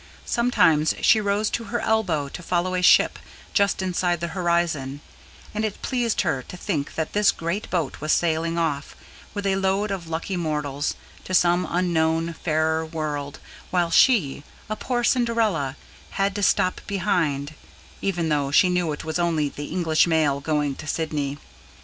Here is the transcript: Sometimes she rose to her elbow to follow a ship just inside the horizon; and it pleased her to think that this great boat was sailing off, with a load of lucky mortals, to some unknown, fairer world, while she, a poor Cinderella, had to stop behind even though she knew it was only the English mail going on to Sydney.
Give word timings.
Sometimes 0.25 0.95
she 1.01 1.21
rose 1.21 1.51
to 1.51 1.65
her 1.65 1.79
elbow 1.79 2.27
to 2.27 2.41
follow 2.41 2.73
a 2.73 2.81
ship 2.81 3.19
just 3.53 3.83
inside 3.83 4.19
the 4.19 4.29
horizon; 4.29 4.99
and 5.53 5.63
it 5.63 5.83
pleased 5.83 6.21
her 6.21 6.41
to 6.41 6.57
think 6.57 6.95
that 6.95 7.13
this 7.13 7.31
great 7.31 7.69
boat 7.69 8.01
was 8.01 8.11
sailing 8.11 8.57
off, 8.57 8.95
with 9.35 9.45
a 9.45 9.57
load 9.57 9.91
of 9.91 10.07
lucky 10.07 10.35
mortals, 10.35 10.95
to 11.23 11.35
some 11.35 11.67
unknown, 11.69 12.33
fairer 12.33 12.83
world, 12.83 13.37
while 13.69 13.91
she, 13.91 14.43
a 14.71 14.75
poor 14.75 15.03
Cinderella, 15.03 15.77
had 16.17 16.33
to 16.33 16.41
stop 16.41 16.81
behind 16.87 17.53
even 18.01 18.29
though 18.29 18.49
she 18.49 18.69
knew 18.71 18.91
it 18.93 19.05
was 19.05 19.19
only 19.19 19.49
the 19.49 19.65
English 19.65 20.07
mail 20.07 20.39
going 20.39 20.69
on 20.71 20.75
to 20.77 20.87
Sydney. 20.87 21.37